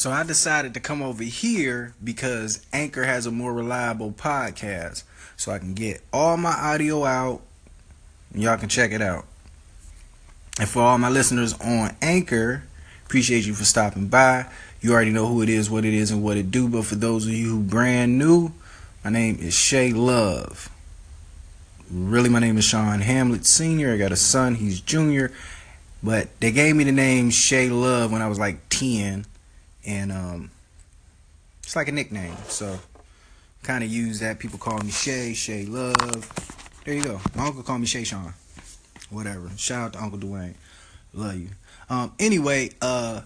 So 0.00 0.10
I 0.10 0.22
decided 0.22 0.72
to 0.72 0.80
come 0.80 1.02
over 1.02 1.22
here 1.22 1.92
because 2.02 2.64
Anchor 2.72 3.04
has 3.04 3.26
a 3.26 3.30
more 3.30 3.52
reliable 3.52 4.12
podcast. 4.12 5.02
So 5.36 5.52
I 5.52 5.58
can 5.58 5.74
get 5.74 6.00
all 6.10 6.38
my 6.38 6.54
audio 6.54 7.04
out 7.04 7.42
and 8.32 8.42
y'all 8.42 8.56
can 8.56 8.70
check 8.70 8.92
it 8.92 9.02
out. 9.02 9.26
And 10.58 10.66
for 10.66 10.80
all 10.80 10.96
my 10.96 11.10
listeners 11.10 11.52
on 11.60 11.94
Anchor, 12.00 12.62
appreciate 13.04 13.44
you 13.44 13.52
for 13.52 13.66
stopping 13.66 14.08
by. 14.08 14.46
You 14.80 14.94
already 14.94 15.10
know 15.10 15.26
who 15.26 15.42
it 15.42 15.50
is, 15.50 15.68
what 15.68 15.84
it 15.84 15.92
is, 15.92 16.10
and 16.10 16.22
what 16.22 16.38
it 16.38 16.50
do. 16.50 16.66
But 16.66 16.86
for 16.86 16.94
those 16.94 17.26
of 17.26 17.32
you 17.32 17.50
who 17.50 17.62
brand 17.62 18.18
new, 18.18 18.54
my 19.04 19.10
name 19.10 19.36
is 19.38 19.52
Shay 19.52 19.92
Love. 19.92 20.70
Really, 21.92 22.30
my 22.30 22.40
name 22.40 22.56
is 22.56 22.64
Sean 22.64 23.00
Hamlet 23.00 23.44
Sr. 23.44 23.92
I 23.92 23.98
got 23.98 24.12
a 24.12 24.16
son, 24.16 24.54
he's 24.54 24.80
junior. 24.80 25.30
But 26.02 26.40
they 26.40 26.52
gave 26.52 26.74
me 26.74 26.84
the 26.84 26.92
name 26.92 27.28
Shay 27.28 27.68
Love 27.68 28.10
when 28.10 28.22
I 28.22 28.28
was 28.28 28.38
like 28.38 28.66
10. 28.70 29.26
And 29.86 30.12
um, 30.12 30.50
it's 31.62 31.76
like 31.76 31.88
a 31.88 31.92
nickname. 31.92 32.36
So 32.48 32.78
kind 33.62 33.84
of 33.84 33.90
use 33.90 34.20
that. 34.20 34.38
People 34.38 34.58
call 34.58 34.78
me 34.78 34.90
Shay, 34.90 35.34
Shay 35.34 35.64
Love. 35.64 36.28
There 36.84 36.94
you 36.94 37.02
go. 37.02 37.20
My 37.34 37.46
uncle 37.46 37.62
called 37.62 37.80
me 37.80 37.86
Shay 37.86 38.04
Sean. 38.04 38.34
Whatever. 39.10 39.50
Shout 39.56 39.82
out 39.82 39.92
to 39.94 40.02
Uncle 40.02 40.18
Dwayne. 40.18 40.54
Love 41.12 41.36
you. 41.36 41.48
Um, 41.88 42.12
anyway, 42.18 42.70
uh, 42.80 43.22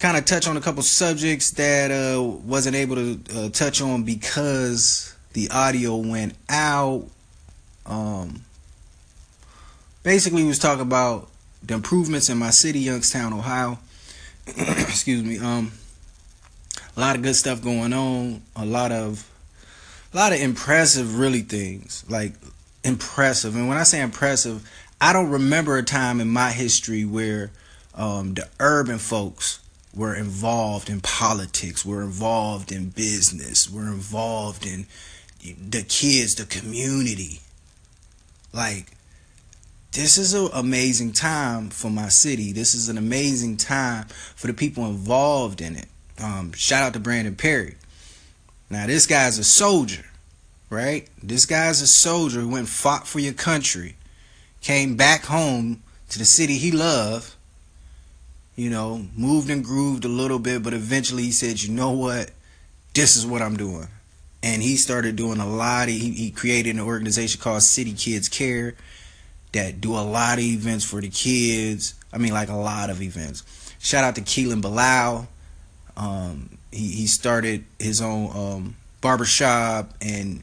kind 0.00 0.16
of 0.16 0.24
touch 0.24 0.48
on 0.48 0.56
a 0.56 0.60
couple 0.60 0.82
subjects 0.82 1.52
that 1.52 1.90
uh, 1.90 2.22
wasn't 2.22 2.74
able 2.74 2.96
to 2.96 3.20
uh, 3.36 3.48
touch 3.50 3.80
on 3.80 4.02
because 4.02 5.14
the 5.34 5.48
audio 5.50 5.96
went 5.96 6.34
out. 6.48 7.06
Um, 7.86 8.42
basically, 10.02 10.42
was 10.44 10.58
talking 10.58 10.82
about 10.82 11.28
the 11.62 11.74
improvements 11.74 12.28
in 12.28 12.38
my 12.38 12.50
city, 12.50 12.80
Youngstown, 12.80 13.32
Ohio. 13.32 13.78
Excuse 14.56 15.22
me. 15.22 15.38
Um, 15.38 15.72
a 16.96 17.00
lot 17.00 17.16
of 17.16 17.22
good 17.22 17.36
stuff 17.36 17.62
going 17.62 17.92
on. 17.92 18.42
A 18.56 18.64
lot 18.64 18.92
of, 18.92 19.28
a 20.12 20.16
lot 20.16 20.32
of 20.32 20.40
impressive, 20.40 21.18
really 21.18 21.40
things 21.40 22.04
like 22.08 22.32
impressive. 22.84 23.54
And 23.54 23.68
when 23.68 23.78
I 23.78 23.84
say 23.84 24.00
impressive, 24.00 24.68
I 25.00 25.12
don't 25.12 25.30
remember 25.30 25.78
a 25.78 25.82
time 25.82 26.20
in 26.20 26.28
my 26.28 26.50
history 26.50 27.04
where 27.04 27.50
um, 27.94 28.34
the 28.34 28.48
urban 28.58 28.98
folks 28.98 29.60
were 29.94 30.14
involved 30.14 30.88
in 30.88 31.00
politics, 31.00 31.84
were 31.84 32.02
involved 32.02 32.70
in 32.70 32.90
business, 32.90 33.70
were 33.70 33.88
involved 33.88 34.66
in 34.66 34.86
the 35.42 35.82
kids, 35.82 36.34
the 36.34 36.44
community. 36.44 37.40
Like, 38.52 38.92
this 39.92 40.18
is 40.18 40.34
an 40.34 40.48
amazing 40.52 41.12
time 41.12 41.70
for 41.70 41.90
my 41.90 42.08
city. 42.08 42.52
This 42.52 42.74
is 42.74 42.88
an 42.88 42.96
amazing 42.96 43.56
time 43.56 44.06
for 44.06 44.46
the 44.46 44.54
people 44.54 44.86
involved 44.86 45.60
in 45.60 45.76
it. 45.76 45.86
Um, 46.22 46.52
shout 46.52 46.82
out 46.82 46.92
to 46.92 47.00
Brandon 47.00 47.34
Perry. 47.34 47.74
Now, 48.68 48.86
this 48.86 49.06
guy's 49.06 49.38
a 49.38 49.44
soldier, 49.44 50.04
right? 50.68 51.08
This 51.20 51.44
guy's 51.44 51.82
a 51.82 51.88
soldier 51.88 52.40
who 52.40 52.50
went 52.50 52.68
fought 52.68 53.08
for 53.08 53.18
your 53.18 53.32
country, 53.32 53.96
came 54.60 54.96
back 54.96 55.24
home 55.24 55.82
to 56.10 56.18
the 56.18 56.24
city 56.24 56.54
he 56.54 56.70
loved, 56.70 57.34
you 58.54 58.70
know, 58.70 59.06
moved 59.16 59.50
and 59.50 59.64
grooved 59.64 60.04
a 60.04 60.08
little 60.08 60.38
bit, 60.38 60.62
but 60.62 60.72
eventually 60.72 61.24
he 61.24 61.32
said, 61.32 61.60
you 61.60 61.72
know 61.72 61.90
what? 61.90 62.30
This 62.94 63.16
is 63.16 63.26
what 63.26 63.42
I'm 63.42 63.56
doing. 63.56 63.88
And 64.42 64.62
he 64.62 64.76
started 64.76 65.16
doing 65.16 65.40
a 65.40 65.48
lot. 65.48 65.88
He, 65.88 66.12
he 66.12 66.30
created 66.30 66.76
an 66.76 66.80
organization 66.80 67.40
called 67.40 67.62
City 67.62 67.92
Kids 67.92 68.28
Care 68.28 68.74
that 69.52 69.80
do 69.80 69.94
a 69.94 70.00
lot 70.00 70.38
of 70.38 70.44
events 70.44 70.84
for 70.84 71.00
the 71.00 71.08
kids. 71.08 71.94
I 72.12 72.18
mean, 72.18 72.32
like 72.32 72.48
a 72.48 72.56
lot 72.56 72.90
of 72.90 73.02
events. 73.02 73.44
Shout 73.78 74.04
out 74.04 74.14
to 74.16 74.20
Keelan 74.20 74.60
Bilal. 74.60 75.28
Um, 75.96 76.58
he, 76.70 76.88
he 76.88 77.06
started 77.06 77.64
his 77.78 78.00
own 78.00 78.30
um, 78.36 78.76
barbershop 79.00 79.94
and 80.00 80.42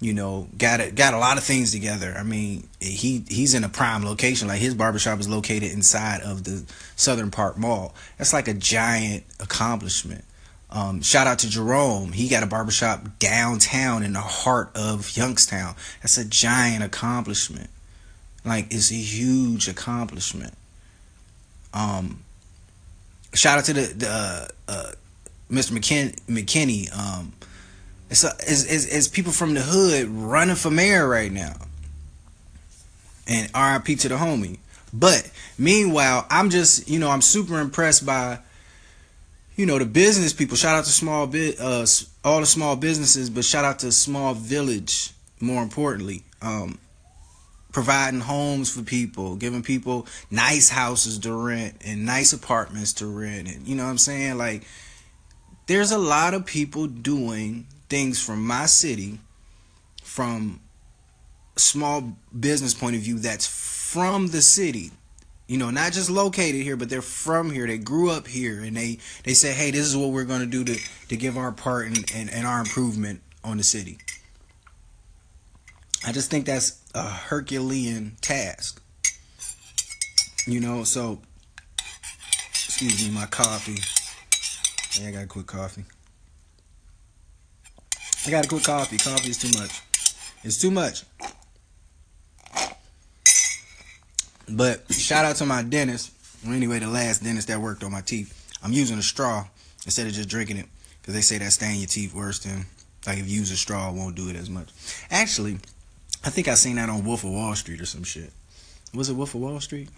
you 0.00 0.12
know, 0.12 0.48
got 0.58 0.80
it, 0.80 0.94
got 0.94 1.14
a 1.14 1.18
lot 1.18 1.38
of 1.38 1.44
things 1.44 1.72
together. 1.72 2.14
I 2.16 2.22
mean, 2.22 2.68
he 2.80 3.24
he's 3.28 3.54
in 3.54 3.64
a 3.64 3.68
prime 3.68 4.04
location. 4.04 4.46
Like 4.48 4.60
his 4.60 4.74
barbershop 4.74 5.18
is 5.20 5.28
located 5.28 5.72
inside 5.72 6.20
of 6.20 6.44
the 6.44 6.64
Southern 6.96 7.30
Park 7.30 7.56
Mall. 7.56 7.94
That's 8.18 8.32
like 8.32 8.48
a 8.48 8.54
giant 8.54 9.24
accomplishment. 9.40 10.24
Um, 10.68 11.00
shout 11.00 11.26
out 11.26 11.38
to 11.40 11.48
Jerome. 11.48 12.12
He 12.12 12.28
got 12.28 12.42
a 12.42 12.46
barbershop 12.46 13.18
downtown 13.18 14.02
in 14.02 14.12
the 14.12 14.20
heart 14.20 14.70
of 14.74 15.16
Youngstown. 15.16 15.76
That's 16.02 16.18
a 16.18 16.24
giant 16.24 16.84
accomplishment. 16.84 17.70
Like 18.46 18.72
it's 18.72 18.92
a 18.92 18.94
huge 18.94 19.66
accomplishment. 19.66 20.54
Um, 21.74 22.22
shout 23.34 23.58
out 23.58 23.64
to 23.64 23.72
the, 23.72 23.80
the 23.80 24.08
uh, 24.08 24.48
uh, 24.68 24.92
Mr. 25.50 25.72
McKin- 25.72 26.16
McKinney. 26.26 26.96
Um, 26.96 27.32
it's, 28.08 28.22
a, 28.22 28.28
it's, 28.40 28.64
it's, 28.64 28.86
it's 28.86 29.08
people 29.08 29.32
from 29.32 29.54
the 29.54 29.60
hood 29.60 30.08
running 30.08 30.54
for 30.54 30.70
mayor 30.70 31.08
right 31.08 31.30
now. 31.30 31.54
And 33.26 33.50
RIP 33.54 33.98
to 33.98 34.08
the 34.08 34.14
homie. 34.14 34.58
But 34.92 35.28
meanwhile, 35.58 36.24
I'm 36.30 36.48
just, 36.48 36.88
you 36.88 37.00
know, 37.00 37.10
I'm 37.10 37.20
super 37.20 37.58
impressed 37.58 38.06
by, 38.06 38.38
you 39.56 39.66
know, 39.66 39.80
the 39.80 39.84
business 39.84 40.32
people. 40.32 40.56
Shout 40.56 40.78
out 40.78 40.84
to 40.84 40.90
small 40.90 41.26
bit, 41.26 41.60
uh, 41.60 41.84
all 42.24 42.40
the 42.40 42.46
small 42.46 42.76
businesses, 42.76 43.28
but 43.28 43.44
shout 43.44 43.64
out 43.64 43.80
to 43.80 43.90
small 43.90 44.34
village. 44.34 45.10
More 45.40 45.62
importantly, 45.62 46.22
um, 46.40 46.78
providing 47.76 48.20
homes 48.20 48.74
for 48.74 48.80
people, 48.80 49.36
giving 49.36 49.62
people 49.62 50.06
nice 50.30 50.70
houses 50.70 51.18
to 51.18 51.30
rent 51.30 51.76
and 51.84 52.06
nice 52.06 52.32
apartments 52.32 52.94
to 52.94 53.06
rent, 53.06 53.46
and 53.54 53.68
you 53.68 53.76
know 53.76 53.84
what 53.84 53.90
I'm 53.90 53.98
saying. 53.98 54.38
Like, 54.38 54.66
there's 55.66 55.92
a 55.92 55.98
lot 55.98 56.32
of 56.32 56.46
people 56.46 56.86
doing 56.86 57.66
things 57.90 58.18
from 58.18 58.46
my 58.46 58.64
city, 58.64 59.18
from 60.02 60.58
small 61.56 62.16
business 62.40 62.72
point 62.72 62.96
of 62.96 63.02
view 63.02 63.18
that's 63.18 63.46
from 63.46 64.28
the 64.28 64.40
city. 64.40 64.90
You 65.46 65.58
know, 65.58 65.68
not 65.68 65.92
just 65.92 66.08
located 66.08 66.62
here, 66.62 66.78
but 66.78 66.88
they're 66.88 67.02
from 67.02 67.50
here. 67.50 67.66
They 67.66 67.76
grew 67.76 68.10
up 68.10 68.26
here 68.26 68.62
and 68.62 68.74
they, 68.74 69.00
they 69.24 69.34
say, 69.34 69.52
hey, 69.52 69.70
this 69.70 69.84
is 69.84 69.94
what 69.94 70.12
we're 70.12 70.24
going 70.24 70.40
to 70.40 70.46
do 70.46 70.64
to, 70.64 70.80
to 71.08 71.16
give 71.18 71.36
our 71.36 71.52
part 71.52 71.88
and, 71.88 72.10
and, 72.14 72.30
and 72.30 72.46
our 72.46 72.60
improvement 72.60 73.20
on 73.44 73.58
the 73.58 73.62
city. 73.62 73.98
I 76.06 76.12
just 76.12 76.30
think 76.30 76.46
that's 76.46 76.80
a 76.94 77.02
Herculean 77.02 78.16
task. 78.20 78.80
You 80.46 80.60
know, 80.60 80.84
so, 80.84 81.20
excuse 82.50 83.06
me, 83.06 83.12
my 83.12 83.26
coffee. 83.26 83.82
Yeah, 85.02 85.08
I 85.08 85.10
got 85.10 85.24
a 85.24 85.26
quick 85.26 85.46
coffee. 85.46 85.84
I 88.26 88.30
gotta 88.30 88.48
quit 88.48 88.64
coffee. 88.64 88.98
Coffee 88.98 89.30
is 89.30 89.38
too 89.38 89.56
much. 89.58 89.82
It's 90.44 90.58
too 90.60 90.70
much. 90.70 91.04
But 94.48 94.92
shout 94.92 95.24
out 95.24 95.36
to 95.36 95.46
my 95.46 95.62
dentist. 95.62 96.12
anyway, 96.46 96.78
the 96.78 96.88
last 96.88 97.22
dentist 97.22 97.48
that 97.48 97.60
worked 97.60 97.84
on 97.84 97.92
my 97.92 98.00
teeth. 98.00 98.32
I'm 98.62 98.72
using 98.72 98.98
a 98.98 99.02
straw 99.02 99.46
instead 99.84 100.06
of 100.06 100.12
just 100.12 100.28
drinking 100.28 100.56
it 100.56 100.66
because 101.00 101.14
they 101.14 101.20
say 101.20 101.38
that 101.38 101.52
stain 101.52 101.78
your 101.78 101.88
teeth 101.88 102.14
worse 102.14 102.38
than 102.40 102.66
like 103.06 103.18
if 103.18 103.28
you 103.28 103.38
use 103.38 103.50
a 103.50 103.56
straw, 103.56 103.90
it 103.90 103.94
won't 103.94 104.16
do 104.16 104.28
it 104.28 104.36
as 104.36 104.50
much. 104.50 104.70
Actually, 105.10 105.58
I 106.26 106.30
think 106.30 106.48
I 106.48 106.54
seen 106.54 106.74
that 106.74 106.88
on 106.88 107.04
Wolf 107.04 107.22
of 107.22 107.30
Wall 107.30 107.54
Street 107.54 107.80
or 107.80 107.86
some 107.86 108.02
shit. 108.02 108.32
Was 108.92 109.08
it 109.08 109.14
Wolf 109.14 109.36
of 109.36 109.40
Wall 109.40 109.60
Street? 109.60 109.88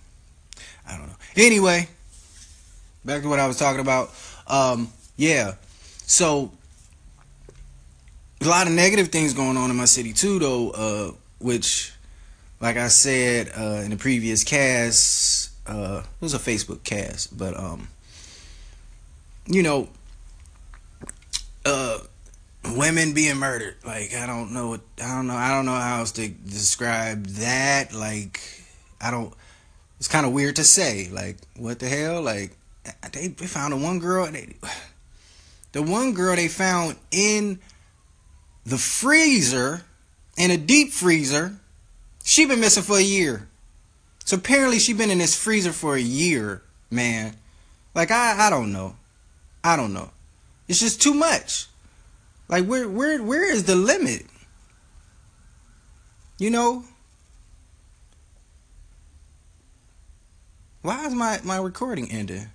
I 0.87 0.99
don't 0.99 1.07
know. 1.07 1.17
Anyway, 1.37 1.89
back 3.03 3.23
to 3.23 3.29
what 3.31 3.39
I 3.39 3.47
was 3.47 3.59
talking 3.59 3.81
about. 3.81 4.11
Um, 4.47 4.93
yeah. 5.17 5.55
So 6.03 6.53
a 8.43 8.45
lot 8.45 8.67
of 8.67 8.75
negative 8.75 9.09
things 9.09 9.33
going 9.33 9.57
on 9.57 9.71
in 9.71 9.77
my 9.77 9.87
city 9.87 10.13
too, 10.13 10.39
though. 10.39 10.71
Uh, 10.71 11.13
which, 11.39 11.95
like 12.61 12.77
I 12.77 12.89
said 12.89 13.51
uh, 13.57 13.81
in 13.83 13.91
the 13.91 13.97
previous 13.97 14.45
cast, 14.45 15.51
uh, 15.67 16.03
it 16.05 16.23
was 16.23 16.35
a 16.35 16.39
Facebook 16.39 16.85
cast, 16.85 17.39
but 17.39 17.59
um, 17.59 17.89
you 19.47 19.63
know, 19.63 19.89
uh, 21.65 21.99
women 22.77 23.13
being 23.13 23.37
murdered. 23.37 23.77
Like 23.85 24.15
I 24.15 24.27
don't 24.27 24.53
know 24.53 24.69
what 24.69 24.81
I 25.03 25.15
don't 25.15 25.27
know. 25.27 25.37
I 25.37 25.49
don't 25.51 25.67
know 25.67 25.75
how 25.75 26.01
else 26.01 26.13
to 26.13 26.29
describe 26.29 27.27
that. 27.27 27.93
Like 27.93 28.41
I 29.01 29.11
don't. 29.11 29.33
It's 29.99 30.09
kind 30.09 30.27
of 30.27 30.33
weird 30.33 30.57
to 30.57 30.65
say. 30.65 31.09
Like 31.11 31.37
what 31.57 31.79
the 31.79 31.89
hell? 31.89 32.23
Like 32.23 32.57
they, 33.13 33.29
they 33.29 33.47
found 33.47 33.75
a 33.75 33.77
one 33.77 33.99
girl. 33.99 34.27
They, 34.31 34.55
the 35.73 35.83
one 35.83 36.13
girl 36.15 36.37
they 36.37 36.49
found 36.49 36.97
in 37.11 37.59
the 38.65 38.79
freezer 38.79 39.83
in 40.37 40.51
a 40.51 40.57
deep 40.57 40.93
freezer. 40.93 41.57
She 42.25 42.47
been 42.47 42.61
missing 42.61 42.83
for 42.83 42.99
a 42.99 43.03
year. 43.03 43.49
So 44.25 44.37
apparently 44.37 44.79
she 44.79 44.93
been 44.93 45.11
in 45.11 45.19
this 45.19 45.35
freezer 45.35 45.73
for 45.73 45.97
a 45.97 46.01
year, 46.01 46.63
man. 46.91 47.37
Like 47.95 48.11
I 48.11 48.47
I 48.47 48.51
don't 48.51 48.73
know. 48.73 48.97
I 49.65 49.77
don't 49.77 49.93
know. 49.93 50.11
It's 50.69 50.81
just 50.81 51.01
too 51.03 51.15
much. 51.15 51.67
Like 52.49 52.65
where 52.65 52.89
where 52.89 53.23
where 53.23 53.51
is 53.51 53.65
the 53.65 53.75
limit? 53.77 54.27
You 56.39 56.51
know? 56.51 56.85
Why 60.83 61.05
is 61.07 61.15
my 61.15 61.41
my 61.45 61.59
recording 61.59 62.11
ending? 62.11 62.47